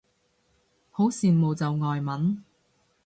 [0.89, 2.43] 好羨慕就外文